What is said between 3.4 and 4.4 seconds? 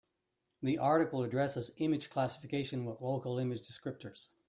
descriptors.